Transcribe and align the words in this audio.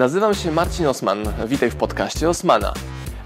Nazywam 0.00 0.34
się 0.34 0.52
Marcin 0.52 0.86
Osman. 0.86 1.18
Witaj 1.46 1.70
w 1.70 1.76
podcaście 1.76 2.28
Osmana. 2.28 2.72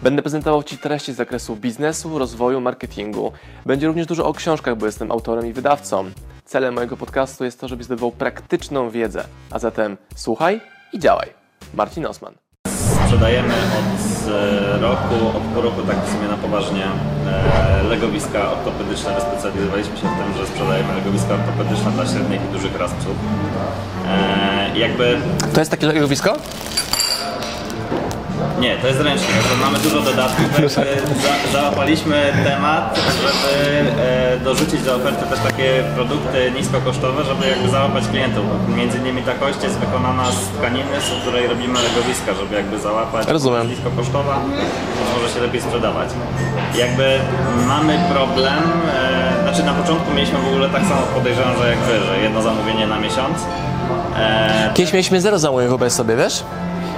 Będę 0.02 0.22
prezentował 0.22 0.62
Ci 0.62 0.78
treści 0.78 1.12
z 1.12 1.16
zakresu 1.16 1.56
biznesu, 1.56 2.18
rozwoju, 2.18 2.60
marketingu. 2.60 3.32
Będzie 3.66 3.86
również 3.86 4.06
dużo 4.06 4.26
o 4.26 4.32
książkach, 4.32 4.76
bo 4.76 4.86
jestem 4.86 5.12
autorem 5.12 5.46
i 5.46 5.52
wydawcą. 5.52 6.10
Celem 6.44 6.74
mojego 6.74 6.96
podcastu 6.96 7.44
jest 7.44 7.60
to, 7.60 7.68
żebyś 7.68 7.86
zdobywał 7.86 8.12
praktyczną 8.12 8.90
wiedzę. 8.90 9.24
A 9.50 9.58
zatem 9.58 9.96
słuchaj 10.16 10.60
i 10.92 10.98
działaj. 10.98 11.28
Marcin 11.74 12.06
Osman. 12.06 12.34
Sprzedajemy 13.04 13.54
od 13.54 14.28
e, 14.30 14.78
roku, 14.78 15.38
od 15.38 15.42
pół 15.42 15.62
roku 15.62 15.82
tak 15.82 15.96
w 16.04 16.12
sumie 16.12 16.28
na 16.28 16.36
poważnie 16.36 16.84
e, 17.26 17.82
legowiska 17.82 18.52
ortopedyczne. 18.52 19.14
Wyspecjalizowaliśmy 19.14 19.96
się 19.96 20.02
w 20.02 20.34
tym, 20.34 20.38
że 20.38 20.46
sprzedajemy 20.46 20.94
legowiska 20.94 21.34
ortopedyczne 21.34 21.90
dla 21.90 22.06
średnich 22.06 22.40
i 22.50 22.52
dużych 22.52 22.78
ras 22.78 22.92
psów. 22.92 23.16
E, 24.08 24.78
jakby 24.78 25.18
To 25.54 25.60
jest 25.60 25.70
takie 25.70 25.86
legowisko? 25.86 26.36
Nie, 28.64 28.76
to 28.76 28.86
jest 28.86 29.00
ręcznik. 29.00 29.30
Jakby 29.36 29.56
mamy 29.64 29.78
dużo 29.78 30.00
dodatków. 30.00 30.52
Jakby 30.52 30.68
za, 31.26 31.34
załapaliśmy 31.52 32.32
temat, 32.44 33.00
żeby 33.24 33.54
e, 34.02 34.36
dorzucić 34.44 34.82
do 34.82 34.94
oferty 34.96 35.24
też 35.30 35.38
takie 35.40 35.68
produkty 35.96 36.52
niskokosztowe, 36.56 37.24
żeby 37.24 37.48
jakby 37.48 37.68
załapać 37.68 38.04
klientów. 38.08 38.44
Między 38.76 38.98
innymi 38.98 39.22
ta 39.22 39.34
kość 39.34 39.62
jest 39.62 39.78
wykonana 39.78 40.24
z 40.32 40.48
tkaniny, 40.58 40.94
z 41.00 41.22
której 41.22 41.46
robimy 41.46 41.78
legowiska, 41.88 42.34
żeby 42.40 42.54
jakby 42.54 42.78
załapać. 42.78 43.26
Rozumiem. 43.28 43.68
Niskokosztowa, 43.68 44.34
to 44.96 45.02
może 45.20 45.34
się 45.34 45.40
lepiej 45.40 45.60
sprzedawać. 45.60 46.08
Jakby 46.78 47.18
mamy 47.66 47.98
problem, 48.14 48.62
e, 48.94 49.42
znaczy 49.42 49.62
na 49.62 49.72
początku 49.74 50.14
mieliśmy 50.14 50.38
w 50.38 50.48
ogóle 50.48 50.68
tak 50.68 50.82
samo 50.82 51.02
podejrzewam, 51.14 51.54
że 51.62 51.70
jak 51.70 51.78
wy, 51.78 52.00
że 52.06 52.18
jedno 52.18 52.42
zamówienie 52.42 52.86
na 52.86 52.98
miesiąc. 53.00 53.38
E, 54.16 54.70
Kiedyś 54.74 54.92
mieliśmy 54.92 55.20
zero 55.20 55.38
zamówień, 55.38 55.68
wyobraź 55.68 55.92
sobie, 55.92 56.16
wiesz? 56.16 56.44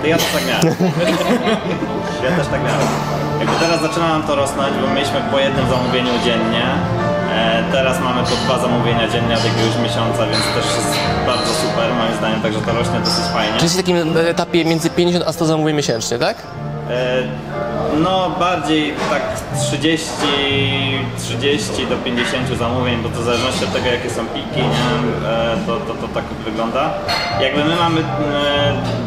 To 0.02 0.06
ja 0.06 0.16
też 0.16 0.26
tak 0.32 0.44
miałem. 0.46 0.66
ja 2.24 2.30
też 2.36 2.46
tak 2.46 2.60
miałem. 2.64 2.88
Jakby 3.40 3.56
teraz 3.60 3.80
zaczyna 3.80 4.08
nam 4.08 4.22
to 4.22 4.34
rosnąć, 4.34 4.72
bo 4.82 4.94
mieliśmy 4.94 5.20
po 5.30 5.38
jednym 5.38 5.68
zamówieniu 5.70 6.12
dziennie. 6.24 6.64
E, 7.34 7.64
teraz 7.72 8.00
mamy 8.00 8.22
po 8.22 8.36
dwa 8.44 8.58
zamówienia 8.58 9.08
dziennie 9.08 9.34
od 9.34 9.44
jakiegoś 9.44 9.76
miesiąca, 9.82 10.26
więc 10.30 10.44
też 10.56 10.66
jest 10.76 10.92
bardzo 11.26 11.52
super 11.54 11.94
moim 11.94 12.14
zdaniem, 12.18 12.40
także 12.42 12.60
to 12.60 12.72
rośnie 12.72 13.00
dosyć 13.00 13.24
fajnie. 13.24 13.52
Czyli 13.52 13.64
jesteś 13.64 13.82
w 13.82 13.84
takim 13.84 14.16
etapie 14.30 14.64
między 14.64 14.90
50 14.90 15.24
a 15.28 15.32
100 15.32 15.46
zamówień 15.46 15.76
miesięcznie, 15.76 16.18
tak? 16.18 16.36
No 18.02 18.30
bardziej 18.38 18.94
tak 19.10 19.22
30, 19.60 20.06
30 21.18 21.86
do 21.86 21.96
50 21.96 22.48
zamówień, 22.58 22.96
bo 23.02 23.08
to 23.08 23.20
w 23.20 23.24
zależności 23.24 23.64
od 23.64 23.72
tego 23.72 23.86
jakie 23.86 24.10
są 24.10 24.26
piki, 24.26 24.60
nie? 24.60 25.28
E, 25.28 25.56
to, 25.66 25.76
to, 25.76 25.94
to 25.94 26.08
tak 26.14 26.24
wygląda. 26.44 26.90
Jakby 27.40 27.64
my 27.64 27.76
mamy 27.76 28.00
e, 28.00 28.04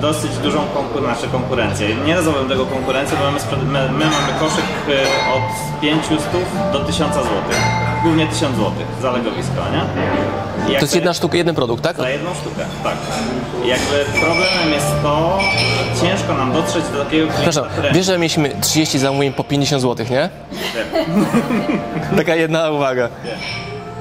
dosyć 0.02 0.32
dużą 0.38 0.60
konkur 0.74 1.02
znaczy 1.04 1.28
konkurencję. 1.32 1.96
Nie 2.06 2.16
nazwałbym 2.16 2.50
tego 2.50 2.66
konkurencją, 2.66 3.18
bo 3.18 3.40
sprzed- 3.40 3.66
my, 3.66 3.90
my 3.92 4.06
mamy 4.06 4.34
koszyk 4.40 4.66
e, 4.90 5.34
od 5.36 5.82
500 5.82 6.30
do 6.74 6.80
1000 6.80 7.14
zł. 7.14 7.26
Głównie 8.04 8.28
1000 8.28 8.56
zł 8.56 8.72
za 9.02 9.12
legowisko, 9.12 9.62
nie? 9.74 9.82
I 10.72 10.76
To 10.76 10.82
jest 10.82 10.82
jakby- 10.82 10.96
jedna 10.98 11.14
sztuka, 11.14 11.38
jeden 11.38 11.56
produkt, 11.56 11.84
tak? 11.84 11.98
za 11.98 12.10
jedną 12.10 12.30
sztukę, 12.34 12.66
tak. 12.84 12.96
Jakby 13.66 14.20
problemem 14.22 14.72
jest 14.74 14.88
to, 15.04 15.40
że 15.52 16.02
ciężko 16.08 16.34
nam 16.34 16.54
dotrzeć 16.54 16.84
do 16.94 17.04
takiego 17.04 17.28
klienta, 17.28 17.52
Przepraszam, 17.52 17.94
wiesz, 17.94 18.06
że 18.06 18.18
mieliśmy 18.18 18.56
30 18.62 19.00
zamówień 19.00 19.34
po 19.34 19.44
50 19.44 19.82
zł, 19.82 20.06
nie? 20.10 20.30
Taka 22.18 22.36
jedna 22.36 22.70
uwaga. 22.72 23.10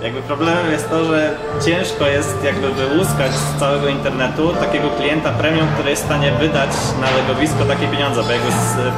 Jakby 0.03 0.23
problemem 0.23 0.73
jest 0.73 0.91
to, 0.91 1.05
że 1.05 1.31
ciężko 1.67 2.07
jest 2.07 2.45
jakby 2.45 2.73
wyłuskać 2.73 3.33
z 3.33 3.61
całego 3.61 3.89
internetu 3.89 4.53
takiego 4.61 4.91
klienta 4.91 5.31
premium, 5.31 5.69
który 5.75 5.91
jest 5.91 6.03
w 6.03 6.07
stanie 6.07 6.33
wydać 6.33 6.71
na 7.01 7.07
legowisko 7.17 7.65
takie 7.65 7.89
pieniądze, 7.89 8.23
bo 8.23 8.31
jakby 8.33 8.51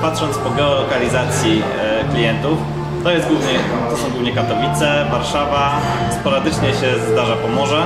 patrząc 0.03 0.39
po 0.39 0.51
geolokalizacji 0.51 1.63
e, 1.83 2.13
klientów, 2.15 2.59
to 3.05 3.11
jest 3.11 3.29
głównie, 3.29 3.59
to 3.91 3.97
są 3.97 4.11
głównie 4.11 4.33
Katowice, 4.33 5.07
Warszawa, 5.11 5.81
sporadycznie 6.21 6.69
się 6.69 7.13
zdarza 7.13 7.37
Pomorze. 7.37 7.83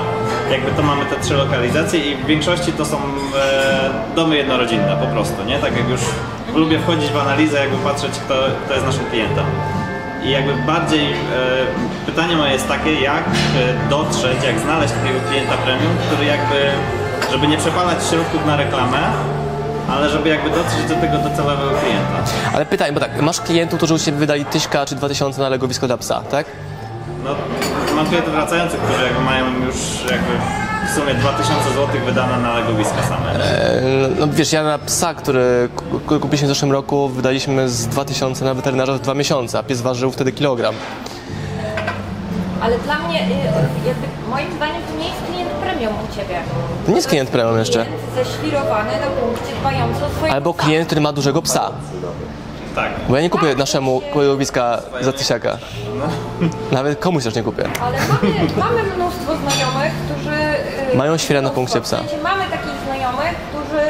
Jakby 0.50 0.70
to 0.70 0.82
mamy 0.82 1.06
te 1.06 1.16
trzy 1.20 1.34
lokalizacje 1.34 2.00
i 2.00 2.16
w 2.16 2.26
większości 2.26 2.72
to 2.72 2.84
są 2.84 2.96
e, 2.96 3.90
domy 4.16 4.36
jednorodzinne 4.36 4.96
po 5.00 5.06
prostu, 5.06 5.44
nie? 5.44 5.58
Tak 5.58 5.76
jak 5.76 5.88
już 5.88 6.00
lubię 6.54 6.78
wchodzić 6.78 7.10
w 7.10 7.16
analizę, 7.16 7.58
jakby 7.60 7.76
patrzeć 7.76 8.12
kto, 8.12 8.34
kto 8.64 8.74
jest 8.74 8.86
naszym 8.86 9.04
klientem. 9.04 9.44
I 10.24 10.30
jakby 10.30 10.54
bardziej 10.66 11.12
e, 11.12 11.16
pytanie 12.06 12.36
moje 12.36 12.52
jest 12.52 12.68
takie, 12.68 12.92
jak 13.00 13.24
e, 13.24 13.90
dotrzeć, 13.90 14.44
jak 14.44 14.60
znaleźć 14.60 14.94
takiego 14.94 15.20
klienta 15.28 15.56
premium, 15.56 15.92
który 16.06 16.24
jakby, 16.24 16.56
żeby 17.32 17.46
nie 17.48 17.56
przepalać 17.56 17.98
środków 18.10 18.46
na 18.46 18.56
reklamę, 18.56 18.98
ale 19.88 20.10
żeby 20.10 20.28
jakby 20.28 20.50
dotrzeć 20.50 20.82
do 20.88 20.94
tego 20.94 21.18
docelowego 21.18 21.70
klienta. 21.70 22.32
Ale 22.54 22.66
pytaj, 22.66 22.92
bo 22.92 23.00
tak, 23.00 23.22
masz 23.22 23.40
klientów, 23.40 23.76
którzy 23.76 23.94
u 23.94 23.98
Ciebie 23.98 24.18
wydali 24.18 24.44
1000 24.44 24.88
czy 24.88 24.94
2000 24.94 25.40
na 25.42 25.48
legowisko 25.48 25.86
dla 25.86 25.96
psa, 25.96 26.20
tak? 26.30 26.46
No, 27.24 27.30
mam 27.96 28.06
klientów 28.06 28.32
wracających, 28.34 28.80
którzy 28.80 29.04
jakby 29.04 29.20
mają 29.20 29.44
już 29.66 29.74
jakby 30.10 30.32
w 30.92 30.94
sumie 30.94 31.14
2000 31.14 31.68
zł 31.70 31.86
wydane 32.06 32.38
na 32.38 32.54
legowiska 32.54 33.02
same. 33.02 33.44
E, 33.44 33.82
No 34.18 34.26
wiesz, 34.30 34.52
ja 34.52 34.62
na 34.62 34.78
psa, 34.78 35.14
który 35.14 35.68
ku- 35.76 36.00
ku- 36.00 36.20
kupiliśmy 36.20 36.46
w 36.46 36.48
zeszłym 36.48 36.72
roku, 36.72 37.08
wydaliśmy 37.08 37.68
z 37.68 37.86
2000 37.86 38.44
na 38.44 38.54
weterynarza 38.54 38.92
w 38.92 39.00
dwa 39.00 39.14
miesiące, 39.14 39.58
a 39.58 39.62
pies 39.62 39.80
ważył 39.82 40.10
wtedy 40.12 40.32
kilogram. 40.32 40.74
Ale 42.60 42.78
dla 42.78 42.98
mnie, 42.98 43.20
y, 43.22 43.86
jakby, 43.86 44.06
moim 44.30 44.56
zdaniem, 44.56 44.82
to 44.92 44.98
nie 44.98 45.08
jest 45.08 45.20
klient 45.26 45.43
premium 45.74 45.92
u 46.10 46.14
Ciebie. 46.16 46.34
To 46.84 46.90
nie 46.90 46.96
jest 46.96 47.08
klient 47.08 47.30
premium 47.30 47.58
jeszcze. 47.58 47.84
Klient 47.86 48.28
ześwirowany 48.28 48.90
na 49.00 49.06
punkcie 49.06 49.54
dbający 49.60 50.04
o 50.04 50.08
swojego 50.08 50.34
Albo 50.34 50.54
psa. 50.54 50.62
klient, 50.64 50.86
który 50.86 51.00
ma 51.00 51.12
dużego 51.12 51.42
psa. 51.42 51.70
Tak. 52.74 52.90
Bo 53.08 53.16
ja 53.16 53.22
nie 53.22 53.30
kupię 53.30 53.54
naszemu 53.54 54.02
legowiska 54.16 54.80
za 55.00 55.12
tysiaka. 55.12 55.58
Nawet 56.72 57.00
komuś 57.00 57.24
też 57.24 57.34
nie 57.34 57.42
kupię. 57.42 57.64
Ale 57.82 57.96
mamy, 58.08 58.34
mamy 58.58 58.82
mnóstwo 58.96 59.32
znajomych, 59.36 59.92
którzy... 60.06 60.36
y, 60.92 60.96
Mają 60.96 61.16
świra 61.18 61.40
na 61.42 61.50
punkcie 61.50 61.80
psa. 61.80 62.00
Mamy 62.22 62.44
takich 62.44 62.72
znajomych, 62.86 63.34
którzy... 63.50 63.82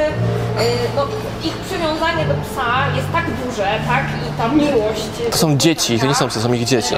y, 0.61 0.97
No, 0.97 1.03
ich 1.45 1.57
przywiązanie 1.57 2.25
do 2.25 2.35
psa 2.35 2.71
jest 2.97 3.13
tak 3.13 3.25
duże, 3.45 3.69
tak? 3.89 4.05
I 4.29 4.39
ta 4.39 4.49
miłość... 4.49 5.09
To 5.31 5.39
są 5.39 5.57
dzieci, 5.57 5.99
to 5.99 6.07
nie 6.07 6.15
są 6.15 6.29
psy, 6.29 6.39
to 6.39 6.45
są 6.49 6.53
ich 6.53 6.65
dzieci. 6.65 6.95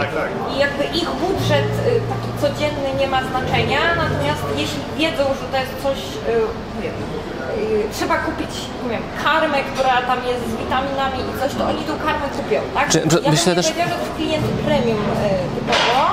I 0.57 0.59
jakby 0.59 0.85
ich 0.85 1.09
budżet 1.11 1.65
y, 1.87 2.01
taki 2.13 2.31
codzienny 2.41 2.89
nie 3.01 3.07
ma 3.09 3.21
znaczenia, 3.25 3.81
natomiast 3.97 4.43
jeśli 4.57 4.81
wiedzą, 4.99 5.23
że 5.41 5.47
to 5.53 5.57
jest 5.57 5.73
coś, 5.83 5.99
y, 5.99 6.41
nie 6.77 6.83
wiem, 6.83 6.93
trzeba 7.93 8.17
kupić, 8.19 8.51
nie 8.85 8.91
wiem, 8.91 9.03
karmę, 9.25 9.59
która 9.75 10.03
tam 10.03 10.19
jest 10.27 10.41
z 10.51 10.57
witaminami 10.57 11.19
i 11.19 11.41
coś, 11.41 11.55
to 11.59 11.69
oni 11.69 11.85
tą 11.85 11.99
karmę 12.07 12.27
kupią, 12.37 12.61
tak? 12.75 12.89
Czy- 12.91 13.03
że- 13.11 13.21
ja 13.23 13.31
myślę 13.31 13.55
też- 13.55 13.67
powiedziała, 13.67 13.91
że 13.91 13.97
to 13.97 14.01
jest 14.05 14.15
klient 14.17 14.47
premium 14.67 14.99
typowo. 15.55 16.07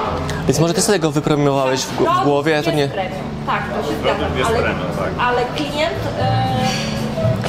Więc 0.48 0.60
może 0.60 0.74
ty 0.74 0.82
sobie 0.82 1.00
go 1.00 1.12
wypromowałeś 1.12 1.82
w, 1.82 1.92
w 1.92 2.24
głowie, 2.24 2.64
to 2.64 2.72
nie... 2.72 2.88
Premium. 2.88 3.24
Tak, 3.48 3.62
to 3.70 3.88
się 3.90 3.96
zgadza. 4.00 4.26
Ale, 4.48 4.60
tak. 4.64 5.10
ale 5.28 5.42
klient... 5.56 5.94
y, 6.20 6.93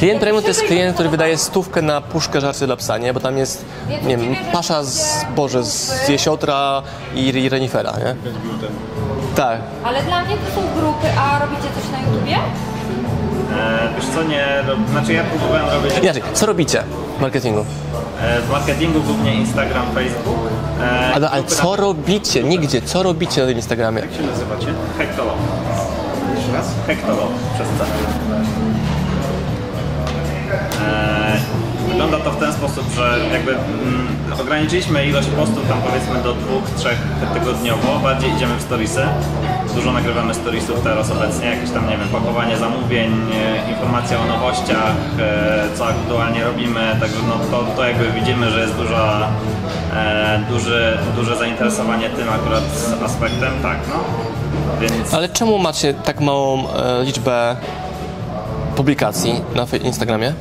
Klient 0.05 0.21
premium 0.21 0.43
to 0.43 0.49
jest 0.49 0.63
klient, 0.63 0.95
który 0.95 1.09
wydaje 1.09 1.39
stówkę 1.39 1.83
na 1.83 2.01
puszkę 2.01 2.41
żarcia 2.41 2.67
dla 2.67 2.77
psa, 2.77 2.99
nie? 2.99 3.15
Bo 3.15 3.21
tam 3.21 3.39
jest, 3.39 3.65
nie 4.07 4.17
wiem, 4.17 4.37
pasza 4.53 4.83
z, 4.83 5.25
boże, 5.37 5.65
z 5.65 6.09
jesiotra 6.09 6.83
i, 7.15 7.29
i 7.29 7.49
renifera, 7.49 7.93
nie? 7.99 8.15
Tak. 9.37 9.61
Ale 9.85 10.03
dla 10.03 10.25
mnie 10.25 10.37
to 10.37 10.61
są 10.61 10.67
grupy, 10.81 11.07
a 11.19 11.39
robicie 11.39 11.63
coś 11.63 11.93
na 11.93 12.01
YouTubie? 12.01 12.37
E, 12.37 13.89
wiesz 13.97 14.05
co, 14.15 14.23
nie, 14.23 14.47
znaczy 14.91 15.13
ja 15.13 15.25
próbowałem 15.25 15.67
robić 15.71 15.99
Inaczej, 16.03 16.23
co 16.35 16.47
robicie 16.47 16.83
w 17.19 17.21
marketingu? 17.21 17.65
e, 18.23 18.41
w 18.41 18.51
marketingu 18.51 19.01
głównie 19.01 19.35
Instagram, 19.35 19.87
Facebook. 19.95 20.39
E, 20.83 21.15
Ale, 21.15 21.31
ale 21.31 21.43
grupy 21.43 21.57
co 21.57 21.77
robicie? 21.77 22.43
Nigdzie, 22.43 22.83
co 22.83 23.03
robicie 23.03 23.41
na 23.41 23.47
tym 23.47 23.57
Instagramie? 23.57 24.01
Jak 24.01 24.13
się 24.15 24.23
nazywacie? 24.23 24.67
Hektolog. 24.99 25.37
Jeszcze 26.37 26.53
raz? 26.53 26.67
Hektolog, 26.87 27.29
przez 27.55 27.69
C. 27.69 27.85
Eee, 30.85 31.65
Wygląda 31.89 32.19
to 32.19 32.31
w 32.31 32.37
ten 32.37 32.53
sposób, 32.53 32.85
że 32.97 33.19
jakby 33.33 33.51
mm, 33.51 34.07
ograniczyliśmy 34.41 35.07
ilość 35.07 35.29
postów 35.29 35.69
tam 35.69 35.79
powiedzmy 35.83 36.23
do 36.23 36.33
dwóch, 36.35 36.71
trzech 36.77 36.99
tygodniowo, 37.35 37.99
bardziej 38.03 38.31
idziemy 38.33 38.57
w 38.57 38.63
storiesy. 38.63 39.03
Dużo 39.75 39.93
nagrywamy 39.93 40.35
storiesów 40.35 40.81
teraz 40.83 41.11
obecnie, 41.11 41.47
jakieś 41.47 41.71
tam, 41.71 41.89
nie 41.89 41.97
wiem, 41.97 42.09
pakowanie 42.09 42.57
zamówień, 42.57 43.13
e, 43.13 43.71
informacje 43.71 44.19
o 44.19 44.25
nowościach, 44.25 44.95
e, 45.19 45.77
co 45.79 45.87
aktualnie 45.87 46.45
robimy, 46.45 46.97
także 47.01 47.19
no 47.29 47.35
to, 47.51 47.65
to 47.77 47.85
jakby 47.89 48.13
widzimy, 48.13 48.51
że 48.51 48.61
jest 48.61 48.75
duża, 48.75 49.29
e, 49.97 50.41
duży, 50.51 50.99
duże 51.17 51.37
zainteresowanie 51.37 52.09
tym 52.11 52.29
akurat 52.29 52.65
aspektem, 53.05 53.53
tak 53.63 53.79
no. 53.89 53.95
Więc 54.81 55.15
Ale 55.15 55.29
czemu 55.29 55.59
macie 55.59 55.95
tak 55.95 56.21
małą 56.21 56.69
e, 56.69 57.05
liczbę 57.05 57.57
publikacji 58.77 59.41
na 59.55 59.67
Instagramie? 59.85 60.33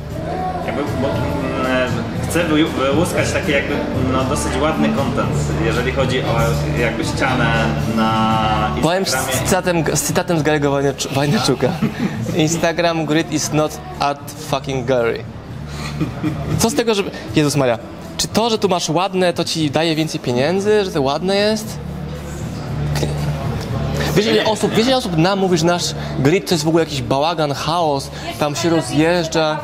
Jakby 0.66 0.82
bo, 1.02 1.08
mm, 1.08 1.92
chcę 2.28 2.44
wy- 2.44 2.64
wyłuskać 2.64 3.32
taki 3.32 3.52
jakby 3.52 3.74
no, 4.12 4.24
dosyć 4.24 4.52
ładny 4.62 4.88
content, 4.88 5.30
jeżeli 5.64 5.92
chodzi 5.92 6.20
o 6.20 6.40
jakby 6.80 7.04
ścianę 7.04 7.46
na 7.96 8.70
Powiem 8.82 9.04
z 9.04 9.08
Instagramie. 9.08 9.46
cytatem, 9.46 9.84
z 9.96 10.02
cytatem 10.02 10.38
z 10.38 10.42
Gary'ego 10.42 10.70
Wajnecz- 10.70 11.14
Wajneczuka. 11.14 11.68
Instagram 12.36 13.06
grid 13.06 13.32
is 13.32 13.52
not 13.52 13.78
art 14.00 14.30
fucking 14.50 14.86
gallery. 14.86 15.24
Co 16.58 16.70
z 16.70 16.74
tego, 16.74 16.94
że... 16.94 17.02
Jezus 17.36 17.56
Maria. 17.56 17.78
Czy 18.16 18.28
to, 18.28 18.50
że 18.50 18.58
tu 18.58 18.68
masz 18.68 18.88
ładne, 18.88 19.32
to 19.32 19.44
ci 19.44 19.70
daje 19.70 19.94
więcej 19.96 20.20
pieniędzy, 20.20 20.84
że 20.84 20.90
to 20.90 21.02
ładne 21.02 21.36
jest? 21.36 21.78
Wiesz 24.16 24.26
ile 24.26 24.44
osób, 24.44 24.74
wiesz 24.74 24.86
ile 24.86 24.96
osób 24.96 25.16
nam 25.16 25.38
mówi, 25.38 25.58
że 25.58 25.66
nasz 25.66 25.94
grid 26.18 26.48
to 26.48 26.54
jest 26.54 26.64
w 26.64 26.68
ogóle 26.68 26.84
jakiś 26.84 27.02
bałagan, 27.02 27.52
chaos, 27.54 28.10
tam 28.38 28.56
się 28.56 28.70
rozjeżdża. 28.70 29.58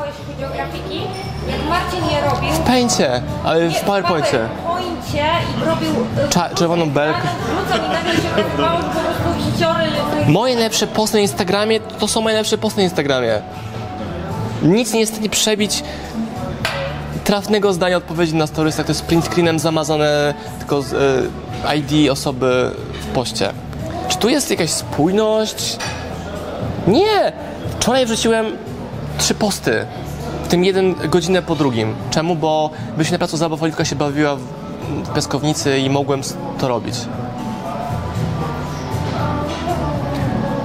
Grafiki, 0.49 1.01
jak 1.49 1.69
Marcin 1.69 2.05
je 2.15 2.21
robił, 2.31 2.51
W 2.53 2.59
pęcie, 2.59 3.23
ale 3.45 3.69
nie, 3.69 3.71
w 3.71 3.81
PowerPoincie. 3.81 4.39
PowerPoincie 4.67 5.27
i 5.63 5.65
robił... 5.65 5.91
e, 6.25 6.29
Cza- 6.29 6.55
czerwoną 6.55 6.91
belkę. 6.91 7.21
Wrzucał 7.45 7.87
i 7.87 7.93
nagle 7.93 8.13
się 8.13 8.21
że 8.37 8.45
po 8.45 8.57
prostu 8.57 9.53
hiciory... 9.53 9.85
Moje 10.33 10.55
najlepsze 10.55 10.87
posty 10.87 11.17
na 11.17 11.21
Instagramie 11.23 11.81
to 11.81 12.09
są 12.09 12.21
moje 12.21 12.35
najlepsze 12.35 12.59
posty 12.59 12.79
na 12.79 12.85
Instagramie. 12.85 13.41
Nic 14.63 14.93
nie 14.93 15.01
jest 15.01 15.13
w 15.13 15.15
stanie 15.15 15.31
przebić 15.31 15.83
trafnego 17.25 17.73
zdania 17.73 17.97
odpowiedzi 17.97 18.35
na 18.35 18.47
storiesach. 18.47 18.87
To 18.87 18.91
jest 18.93 19.05
print 19.05 19.25
screenem 19.25 19.59
zamazane 19.59 20.35
tylko 20.59 20.83
z 20.83 20.93
e, 21.65 21.77
ID 21.77 22.11
osoby 22.11 22.71
w 23.03 23.07
poście. 23.07 23.53
Czy 24.09 24.19
tu 24.19 24.29
jest 24.29 24.51
jakaś 24.51 24.71
spójność? 24.71 25.77
Nie! 26.87 27.33
Wczoraj 27.81 28.07
wrzuciłem 28.07 28.47
trzy 29.19 29.35
posty, 29.35 29.87
w 30.00 30.00
tym 30.51 30.65
jeden 30.65 30.95
godzinę 31.09 31.43
po 31.43 31.55
drugim. 31.55 31.95
Czemu? 32.11 32.37
Bo 32.37 32.71
byliśmy 32.97 33.15
na 33.15 33.19
placu 33.19 33.37
zabaw, 33.37 33.63
Oliwka 33.63 33.85
się 33.85 33.97
bawiła 33.97 34.37
w, 34.37 34.41
piaskownicy 35.15 35.79
i 35.79 35.91
mogłem 35.91 36.21
to 36.59 36.69
robić. 36.69 36.95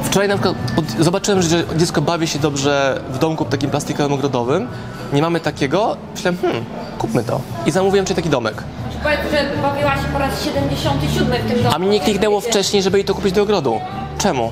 Wczoraj 0.03 0.27
na 0.27 0.37
przykład 0.37 0.55
zobaczyłem, 0.99 1.41
że 1.41 1.63
dziecko 1.77 2.01
bawi 2.01 2.27
się 2.27 2.39
dobrze 2.39 3.01
w 3.09 3.17
domku 3.17 3.45
takim 3.45 3.69
plastikowym 3.69 4.13
ogrodowym. 4.13 4.67
Nie 5.13 5.21
mamy 5.21 5.39
takiego. 5.39 5.97
Myślałem, 6.15 6.37
hmm, 6.41 6.65
kupmy 6.97 7.23
to. 7.23 7.41
I 7.65 7.71
zamówiłem 7.71 8.05
ci 8.05 8.15
taki 8.15 8.29
domek. 8.29 8.63
Powiedz, 9.03 9.19
że 9.31 9.61
bawiła 9.61 9.95
się 9.95 10.07
po 10.13 10.19
raz 10.19 10.43
77 10.43 11.27
w 11.27 11.47
tym 11.47 11.63
domu. 11.63 11.75
A 11.75 11.79
mi 11.79 11.87
nie 11.87 11.99
kliknęło 11.99 12.41
wcześniej, 12.41 12.83
żeby 12.83 12.97
jej 12.97 13.05
to 13.05 13.15
kupić 13.15 13.31
do 13.31 13.41
ogrodu. 13.41 13.79
Czemu? 14.17 14.51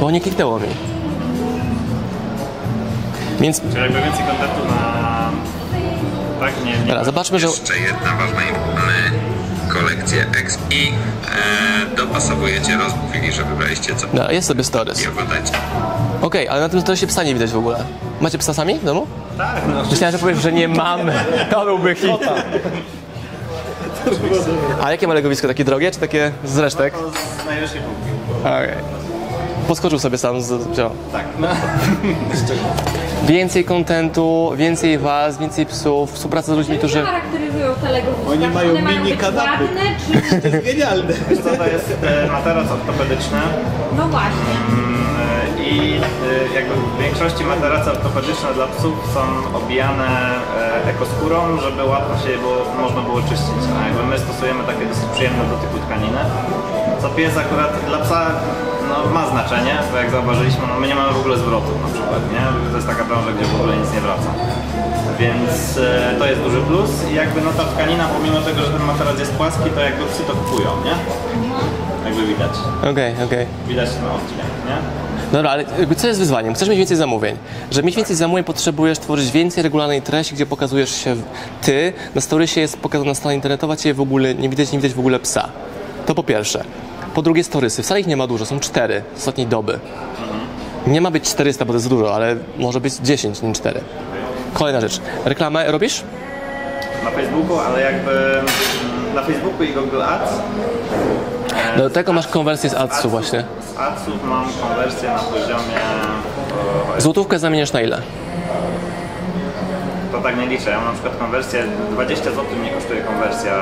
Bo 0.00 0.10
nie 0.10 0.20
kliknęło 0.20 0.58
mi. 0.58 0.89
Więc 3.40 3.60
Czyli 3.60 3.74
jakby 3.74 4.00
więcej 4.00 4.24
kontentu 4.26 4.64
na... 4.68 5.30
Tak, 6.40 6.64
nie, 6.64 6.78
nie. 6.78 6.86
teraz 6.86 7.06
zobaczmy, 7.06 7.38
że 7.38 7.46
Jeszcze 7.46 7.78
jedna 7.78 8.16
ważna 8.16 8.42
informacja. 8.42 9.10
Kolekcję 9.68 10.26
XP 10.44 10.72
e, 10.72 11.96
dopasowujecie, 11.96 12.76
rozmówili, 12.76 13.32
że 13.32 13.44
wybraliście 13.44 13.96
co 13.96 14.06
no, 14.12 14.30
jest 14.30 14.48
sobie 14.48 14.64
stories. 14.64 15.04
i 15.04 15.08
oglądajcie. 15.08 15.52
Okej, 16.22 16.48
ale 16.48 16.60
na 16.60 16.68
tym 16.68 16.80
storysie 16.80 17.06
psa 17.06 17.22
nie 17.22 17.34
widać 17.34 17.50
w 17.50 17.58
ogóle. 17.58 17.84
Macie 18.20 18.38
psa 18.38 18.54
sami 18.54 18.78
w 18.78 18.84
domu? 18.84 19.06
Tak, 19.38 19.62
no. 19.68 19.82
Myślałem, 19.90 20.12
że 20.12 20.18
powiesz, 20.18 20.38
że 20.42 20.52
nie 20.52 20.68
mamy. 20.68 21.12
To 21.50 21.64
byłby 21.64 21.94
hit. 21.94 22.20
A 24.82 24.90
jakie 24.90 25.06
ma 25.08 25.14
legowisko? 25.14 25.48
Takie 25.48 25.64
drogie, 25.64 25.90
czy 25.90 25.98
takie 26.00 26.32
z 26.44 26.58
resztek? 26.58 26.94
To 26.94 27.10
z 27.42 27.46
najwyższej 27.46 27.80
półki. 27.80 28.40
Okej. 28.40 28.74
Podskoczył 29.70 29.98
sobie 29.98 30.18
sam 30.18 30.42
z 30.42 30.52
wziął. 30.52 30.90
Tak, 31.12 31.24
no. 31.40 31.48
Więcej 33.24 33.64
kontentu, 33.64 34.52
więcej 34.56 34.98
was, 34.98 35.38
więcej 35.38 35.66
psów, 35.66 36.12
współpraca 36.12 36.54
z 36.54 36.56
ludźmi, 36.56 36.78
Którzy 36.78 36.94
którzy... 36.94 37.06
charakteryzują 37.12 37.74
te 37.82 37.88
Lego 37.92 38.08
Oni 38.30 38.46
mają 38.48 38.70
One 38.70 38.82
mini 38.82 39.10
być 39.10 39.20
kanapy. 39.20 39.64
ładne, 39.64 39.80
czy... 40.00 40.12
To 40.42 40.48
jest 40.48 40.66
genialne. 40.66 41.12
Wiesz 41.30 41.38
co, 41.38 41.50
to 41.56 41.66
jest 41.66 41.88
e, 42.02 42.26
materac 42.32 42.70
ortopedyczny 42.70 43.38
No 43.96 44.08
właśnie. 44.08 44.54
e, 45.58 45.62
i 45.70 45.96
e, 45.96 46.54
jakby 46.54 46.74
w 46.74 46.98
większości 47.02 47.44
materace 47.44 47.90
ortopedyczne 47.90 48.48
dla 48.54 48.66
psów 48.66 48.94
są 49.14 49.22
obijane 49.58 50.08
e, 50.84 50.90
ekoskórą, 50.94 51.60
żeby 51.60 51.84
łatwo 51.84 52.26
się 52.26 52.30
je 52.30 52.38
było, 52.38 52.56
można 52.80 53.00
było 53.02 53.20
czyścić. 53.22 53.62
A 53.82 53.86
jakby 53.88 54.02
my 54.02 54.18
stosujemy 54.18 54.64
takie 54.64 54.84
dosyć 54.86 55.04
przyjemne 55.14 55.44
do 55.52 55.56
typu 55.56 55.76
tkaniny. 55.86 56.20
Co 57.02 57.08
pies 57.08 57.36
akurat 57.36 57.72
dla 57.88 57.98
psa 57.98 58.20
no, 58.90 59.10
ma 59.14 59.30
znaczenie, 59.30 59.74
bo 59.92 59.96
jak 59.96 60.10
zauważyliśmy, 60.10 60.60
no, 60.68 60.80
my 60.80 60.88
nie 60.88 60.94
mamy 60.94 61.12
w 61.12 61.20
ogóle 61.20 61.38
zwrotu 61.38 61.70
na 61.86 61.88
przykład, 61.94 62.20
nie? 62.32 62.70
To 62.70 62.76
jest 62.76 62.88
taka 62.88 63.04
branża, 63.04 63.32
gdzie 63.36 63.44
w 63.44 63.54
ogóle 63.60 63.76
nic 63.76 63.92
nie 63.94 64.00
wraca. 64.00 64.30
Więc 65.20 65.78
e, 65.78 66.14
to 66.18 66.26
jest 66.26 66.40
duży 66.42 66.60
plus 66.60 66.90
i 67.12 67.14
jakby 67.14 67.40
no 67.40 67.50
ta 67.52 67.64
tkanina, 67.64 68.04
pomimo 68.16 68.40
tego, 68.40 68.60
że 68.62 68.70
ten 68.72 68.82
materac 68.82 69.18
jest 69.18 69.32
płaski, 69.32 69.70
to 69.74 69.80
jakby 69.80 70.04
psy 70.04 70.22
to 70.26 70.32
kupują, 70.32 70.68
nie? 70.84 70.94
Jakby 72.08 72.26
widać. 72.26 72.50
Okej, 72.90 73.14
okej. 73.24 73.46
Widać 73.68 73.88
na 73.88 74.14
oddźwięk, 74.14 74.50
nie? 74.68 74.76
Dobra, 75.32 75.50
ale 75.50 75.64
jakby 75.78 75.94
co 75.94 76.06
jest 76.06 76.20
wyzwaniem? 76.20 76.54
Chcesz 76.54 76.68
mieć 76.68 76.78
więcej 76.78 76.96
zamówień. 76.96 77.36
Żeby 77.70 77.86
mieć 77.86 77.96
więcej 77.96 78.16
zamówień, 78.16 78.44
potrzebujesz 78.44 78.98
tworzyć 78.98 79.30
więcej 79.30 79.62
regularnej 79.62 80.02
treści, 80.02 80.34
gdzie 80.34 80.46
pokazujesz 80.46 81.04
się 81.04 81.14
w- 81.14 81.22
ty. 81.62 81.92
Na 82.14 82.20
storysie 82.20 82.60
jest 82.60 82.76
pokazana 82.78 83.14
strona 83.14 83.34
internetowa, 83.34 83.76
cię 83.76 83.94
w 83.94 84.00
ogóle 84.00 84.34
nie 84.34 84.48
widać, 84.48 84.72
nie 84.72 84.78
widać 84.78 84.92
w 84.94 84.98
ogóle 84.98 85.18
psa. 85.18 85.48
To 86.06 86.14
po 86.14 86.22
pierwsze. 86.22 86.64
Po 87.14 87.22
drugie 87.22 87.44
storysy. 87.44 87.82
Wcale 87.82 88.00
ich 88.00 88.06
nie 88.06 88.16
ma 88.16 88.26
dużo, 88.26 88.46
są 88.46 88.60
cztery 88.60 89.02
z 89.14 89.18
ostatniej 89.18 89.46
doby. 89.46 89.78
Nie 90.86 91.00
ma 91.00 91.10
być 91.10 91.24
400, 91.24 91.64
bo 91.64 91.72
to 91.72 91.76
jest 91.76 91.88
dużo, 91.88 92.14
ale 92.14 92.36
może 92.58 92.80
być 92.80 92.94
10, 92.94 93.42
nie 93.42 93.52
4. 93.52 93.80
Kolejna 94.54 94.80
rzecz. 94.80 95.00
Reklamę 95.24 95.70
robisz? 95.72 96.02
Na 97.04 97.10
Facebooku, 97.10 97.58
ale 97.58 97.80
jakby 97.80 98.10
mm, 98.10 98.46
na 99.14 99.22
Facebooku 99.22 99.62
i 99.62 99.72
Google 99.72 100.02
Ads. 100.02 100.32
Do 101.76 101.90
tego 101.90 102.12
masz 102.12 102.28
konwersję 102.28 102.70
z 102.70 102.74
adsu 102.74 102.94
adsów- 102.96 103.10
właśnie. 103.10 103.44
Z 103.74 103.78
adsów 103.78 104.24
mam 104.24 104.44
konwersję 104.60 105.08
na 105.10 105.18
poziomie... 105.18 105.80
Złotówkę 106.98 107.38
zamieniasz 107.38 107.72
na 107.72 107.80
ile? 107.80 108.02
to 110.12 110.20
tak 110.20 110.36
nie 110.36 110.46
liczę. 110.46 110.70
Ja 110.70 110.76
mam 110.76 110.86
na 110.86 110.92
przykład 110.92 111.16
konwersję, 111.18 111.62
20 111.92 112.24
zł 112.24 112.44
mnie 112.60 112.70
kosztuje 112.70 113.00
konwersja. 113.00 113.52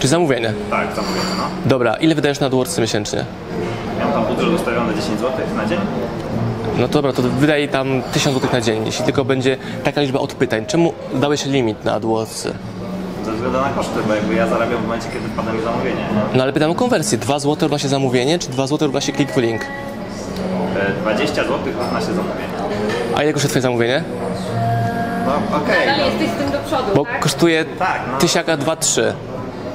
Czy 0.00 0.08
zamówienie? 0.08 0.52
Tak, 0.70 0.86
zamówienie, 0.96 1.26
no. 1.38 1.44
Dobra, 1.66 1.94
ile 1.96 2.14
wydajesz 2.14 2.40
na 2.40 2.46
AdWords 2.46 2.78
miesięcznie? 2.78 3.24
Ja 3.98 4.04
mam 4.04 4.12
tam 4.12 4.24
budżet 4.34 4.54
ustawiony 4.54 4.94
10 4.94 5.20
zł 5.20 5.32
na 5.56 5.66
dzień. 5.66 5.78
No 6.78 6.88
to 6.88 6.92
dobra, 6.94 7.12
to 7.12 7.22
wydaj 7.22 7.68
tam 7.68 8.02
1000 8.12 8.34
zł 8.36 8.50
na 8.52 8.60
dzień, 8.60 8.86
jeśli 8.86 9.04
tylko 9.04 9.24
będzie 9.24 9.56
taka 9.84 10.00
liczba 10.00 10.18
odpytań. 10.20 10.66
Czemu 10.66 10.92
dałeś 11.14 11.46
limit 11.46 11.84
na 11.84 11.92
AdWordsy? 11.94 12.52
Ze 13.24 13.32
względu 13.32 13.60
na 13.60 13.68
koszty, 13.68 13.92
bo 14.08 14.14
jakby 14.14 14.34
ja 14.34 14.46
zarabiam 14.46 14.78
w 14.78 14.82
momencie, 14.82 15.08
kiedy 15.12 15.28
wpada 15.28 15.52
mi 15.52 15.62
zamówienie. 15.62 15.96
Nie? 16.00 16.36
No 16.36 16.42
ale 16.42 16.52
pytam 16.52 16.70
o 16.70 16.74
konwersję. 16.74 17.18
2 17.18 17.38
zł 17.38 17.56
równa 17.60 17.78
się 17.78 17.88
zamówienie, 17.88 18.38
czy 18.38 18.48
2 18.48 18.66
zł 18.66 18.86
równa 18.86 19.00
się 19.00 19.12
klik 19.12 19.32
w 19.32 19.36
link? 19.36 19.62
E, 20.98 21.02
20 21.02 21.34
zł 21.42 21.58
równa 21.66 22.00
się 22.00 22.06
zamówienie. 22.06 22.50
A 23.16 23.22
ile 23.22 23.32
kosztuje 23.32 23.50
twoje 23.50 23.62
zamówienie? 23.62 24.04
No 25.26 25.56
okej, 25.56 25.86
Dalej 25.86 26.00
no. 26.00 26.06
jesteś 26.06 26.28
z 26.28 26.42
tym 26.42 26.50
do 26.52 26.58
przodu, 26.58 26.94
Bo 26.94 27.04
tak? 27.04 27.20
kosztuje 27.20 27.64
Tak, 27.64 28.00
no. 28.12 28.18
tysiaka 28.18 28.56
2-3. 28.56 29.02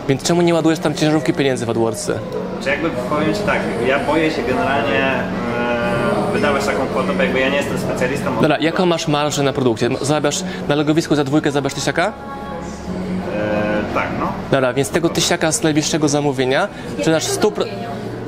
Więc 0.09 0.23
czemu 0.23 0.41
nie 0.41 0.53
ładujesz 0.53 0.79
tam 0.79 0.93
ciężarówki 0.93 1.33
pieniędzy 1.33 1.65
w 1.65 1.69
AdWordsy? 1.69 2.19
Czy 2.63 2.69
jakby 2.69 2.89
powiem 2.89 3.33
Ci 3.33 3.39
tak, 3.41 3.59
ja 3.87 3.99
boję 3.99 4.31
się 4.31 4.43
generalnie 4.43 4.99
e, 5.05 6.33
wydawać 6.33 6.65
taką 6.65 6.85
kwotę, 6.87 7.13
bo 7.17 7.23
jakby 7.23 7.39
ja 7.39 7.49
nie 7.49 7.55
jestem 7.57 7.77
specjalistą. 7.77 8.29
od- 8.35 8.41
Dobra, 8.41 8.57
jaką 8.59 8.85
masz 8.85 9.07
marżę 9.07 9.43
na 9.43 9.53
produkcie? 9.53 9.89
Zarabiasz 10.01 10.43
na 10.67 10.75
logowisku 10.75 11.15
za 11.15 11.23
dwójkę 11.23 11.51
zarabiasz 11.51 11.73
tysiaka? 11.73 12.07
E, 12.07 13.93
tak, 13.93 14.07
no. 14.19 14.27
Dobra, 14.51 14.73
więc 14.73 14.89
tego 14.89 15.09
tysiaka 15.09 15.51
z 15.51 15.63
najbliższego 15.63 16.07
zamówienia 16.07 16.67
sprzedasz 16.97 17.25
w 17.27 17.39
100%, 17.39 17.65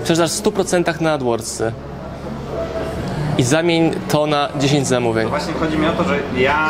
sprzedasz 0.01 0.31
w 0.31 0.43
100% 0.43 1.01
na 1.01 1.13
AdWordsy. 1.13 1.71
I 3.37 3.43
zamień 3.43 3.91
to 4.09 4.27
na 4.27 4.49
10 4.59 4.87
zamówień. 4.87 5.27
Właśnie 5.27 5.53
chodzi 5.53 5.77
mi 5.77 5.87
o 5.87 5.91
to, 5.91 6.03
że 6.03 6.19
ja 6.37 6.67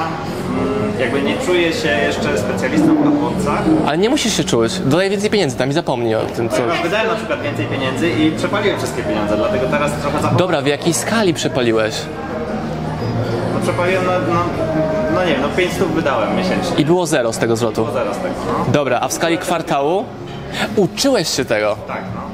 mm, 0.50 1.00
jakby 1.00 1.22
nie 1.22 1.38
czuję 1.38 1.74
się 1.74 1.90
jeszcze 1.90 2.38
specjalistą 2.38 2.96
w 3.04 3.08
AdWordsach. 3.08 3.64
Ale 3.88 3.98
nie 3.98 4.10
musisz 4.10 4.34
się 4.38 4.44
czuć. 4.44 4.80
Dodaj 4.80 5.10
więcej 5.10 5.30
pieniędzy 5.30 5.58
tam 5.58 5.70
i 5.70 5.74
zapomnij 5.74 6.16
o 6.16 6.22
tym, 6.22 6.50
co... 6.50 6.58
Ja 6.58 6.84
wydałem 6.84 7.08
na 7.08 7.16
przykład 7.16 7.42
więcej 7.42 7.66
pieniędzy 7.66 8.10
i 8.10 8.32
przepaliłem 8.32 8.78
wszystkie 8.78 9.04
pieniądze, 9.04 9.38
dlatego 9.38 9.68
teraz 9.68 9.92
trochę 9.92 10.04
zapomniałem. 10.12 10.38
Dobra, 10.38 10.62
w 10.62 10.68
jakiej 10.68 10.94
skali 10.94 11.34
przepaliłeś? 11.34 11.96
No 13.54 13.60
przepaliłem, 13.60 14.06
no, 14.06 14.12
no, 14.34 14.40
no 15.14 15.26
nie 15.26 15.32
wiem, 15.32 15.42
no 15.42 15.50
5 15.58 15.74
stów 15.74 15.96
wydałem 15.96 16.36
miesięcznie. 16.38 16.78
I 16.78 16.86
było 16.86 17.06
zero 17.06 17.34
z 17.34 17.38
tego 17.38 17.56
zwrotu. 17.56 17.86
To 17.86 17.92
zaraz 17.94 18.18
tego, 18.18 18.36
no. 18.48 18.72
Dobra, 18.72 19.00
a 19.02 19.08
w 19.08 19.14
skali 19.14 19.38
kwartału 19.38 20.06
uczyłeś 20.76 21.30
się 21.30 21.46
tego. 21.46 21.76
Tak, 21.88 22.02
no. 22.16 22.27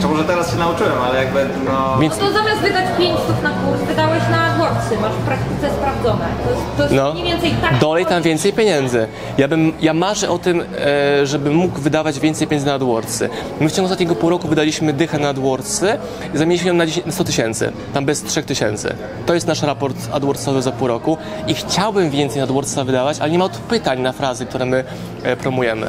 Znaczy 0.00 0.14
może 0.14 0.24
teraz 0.24 0.50
się 0.50 0.56
nauczyłem, 0.58 0.92
ale 1.02 1.24
jakby 1.24 1.46
no... 1.66 1.98
Więc 1.98 2.18
No 2.20 2.26
to 2.26 2.32
zamiast 2.32 2.60
wydać 2.60 2.84
5 2.98 3.18
stów 3.18 3.42
na 3.42 3.50
kurs, 3.50 3.80
wydałeś 3.80 4.22
na 4.30 4.44
AdWords. 4.44 4.90
krosy, 4.90 5.02
masz 5.02 5.12
w 5.12 5.16
praktyce 5.16 5.70
sprawdzone. 5.70 6.24
To 6.44 6.50
jest, 6.50 6.62
to 6.76 6.82
jest 6.82 6.94
No, 6.94 7.12
mniej 7.12 7.24
więcej 7.24 7.54
tak. 7.62 7.78
dolej 7.78 8.06
tam 8.06 8.22
więcej 8.22 8.52
pieniędzy. 8.52 9.08
Ja, 9.38 9.48
bym, 9.48 9.72
ja 9.80 9.94
marzę 9.94 10.30
o 10.30 10.38
tym, 10.38 10.60
e, 10.60 11.26
żebym 11.26 11.54
mógł 11.54 11.80
wydawać 11.80 12.20
więcej 12.20 12.46
pieniędzy 12.46 12.66
na 12.66 12.74
AdWordsy. 12.74 13.28
My 13.60 13.68
w 13.68 13.72
ciągu 13.72 13.86
ostatniego 13.86 14.14
pół 14.14 14.30
roku 14.30 14.48
wydaliśmy 14.48 14.92
dychę 14.92 15.18
na 15.18 15.28
AdWordsy 15.28 15.98
i 16.34 16.38
zamieniliśmy 16.38 16.68
ją 16.68 16.74
na 16.74 16.86
10 16.86 17.06
na 17.06 17.12
100 17.12 17.24
tysięcy, 17.24 17.72
tam 17.94 18.04
bez 18.04 18.22
3 18.22 18.42
tysięcy. 18.42 18.94
To 19.26 19.34
jest 19.34 19.46
nasz 19.46 19.62
raport 19.62 19.96
AdWordsowy 20.12 20.62
za 20.62 20.72
pół 20.72 20.88
roku 20.88 21.18
i 21.46 21.54
chciałbym 21.54 22.10
więcej 22.10 22.38
na 22.38 22.44
AdWordsa 22.44 22.84
wydawać, 22.84 23.18
ale 23.20 23.30
nie 23.30 23.38
ma 23.38 23.44
odpowiedzi 23.44 24.00
na 24.02 24.12
frazy, 24.12 24.46
które 24.46 24.64
my 24.64 24.84
e, 25.22 25.36
promujemy. 25.36 25.86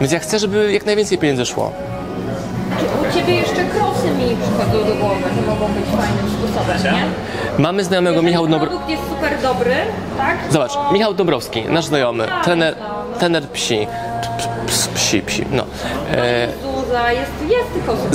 Więc 0.00 0.12
ja 0.12 0.18
chcę, 0.18 0.38
żeby 0.38 0.72
jak 0.72 0.86
najwięcej 0.86 1.18
pieniędzy 1.18 1.46
szło. 1.46 1.72
Ciebie 3.14 3.34
jeszcze 3.34 3.64
krosy 3.64 4.10
mi 4.10 4.36
przychodzą 4.36 4.84
do 4.84 4.94
głowy, 4.94 5.22
że 5.36 5.46
mogą 5.50 5.66
być 5.72 5.84
fajnym 5.84 6.30
sposobem, 6.38 6.94
nie? 6.94 7.02
Mamy 7.62 7.84
znajomego 7.84 8.14
Jeżeli 8.14 8.26
Michał 8.26 8.46
Dobro... 8.48 8.66
produkt 8.66 8.88
jest 8.88 9.02
super 9.08 9.40
dobry, 9.42 9.74
tak? 10.18 10.36
Zobacz, 10.50 10.72
to- 10.72 10.92
Michał 10.92 11.14
Dobrowski, 11.14 11.62
nasz 11.64 11.84
znajomy, 11.84 12.26
Tak, 12.26 12.44
trener, 12.44 12.76
no. 13.12 13.18
trener 13.18 13.42
psi, 13.48 13.86
P- 14.22 14.28
p- 14.66 14.72
psi, 14.94 15.20
psi, 15.22 15.44
no. 15.50 15.62
E, 16.12 16.48
Zuza, 16.86 17.12
jest, 17.12 17.32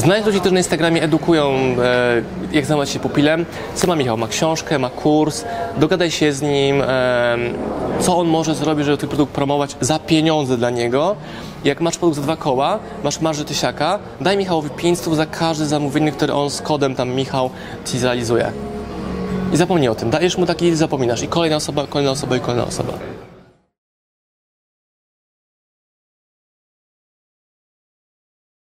jest 0.07 0.25
ludzi, 0.25 0.39
którzy 0.39 0.53
na 0.53 0.59
Instagramie 0.59 1.03
edukują, 1.03 1.51
e, 1.51 1.75
jak 2.51 2.65
zajmować 2.65 2.89
się 2.89 2.99
pupilem. 2.99 3.45
Co 3.75 3.87
ma 3.87 3.95
Michał? 3.95 4.17
Ma 4.17 4.27
książkę, 4.27 4.79
ma 4.79 4.89
kurs, 4.89 5.43
dogadaj 5.77 6.11
się 6.11 6.33
z 6.33 6.41
nim, 6.41 6.81
e, 6.81 7.37
co 7.99 8.17
on 8.17 8.27
może 8.27 8.55
zrobić, 8.55 8.85
żeby 8.85 8.97
twój 8.97 9.09
produkt 9.09 9.33
promować 9.33 9.75
za 9.81 9.99
pieniądze 9.99 10.57
dla 10.57 10.69
niego. 10.69 11.15
Jak 11.63 11.81
masz 11.81 11.97
produkt 11.97 12.15
za 12.15 12.21
dwa 12.23 12.37
koła, 12.37 12.79
masz 13.03 13.21
marży 13.21 13.45
tysiaka, 13.45 13.99
daj 14.21 14.37
Michałowi 14.37 14.69
500 14.69 15.15
za 15.15 15.25
każde 15.25 15.65
zamówienie, 15.65 16.11
które 16.11 16.33
on 16.33 16.49
z 16.49 16.61
kodem 16.61 16.95
tam 16.95 17.09
Michał 17.09 17.49
ci 17.85 17.99
zrealizuje. 17.99 18.51
I 19.53 19.57
zapomnij 19.57 19.89
o 19.89 19.95
tym. 19.95 20.09
Dajesz 20.09 20.37
mu 20.37 20.45
taki 20.45 20.65
i 20.65 20.75
zapominasz. 20.75 21.23
I 21.23 21.27
kolejna 21.27 21.55
osoba, 21.55 21.87
kolejna 21.87 22.11
osoba 22.11 22.35
i 22.35 22.39
kolejna 22.39 22.65
osoba. 22.65 22.93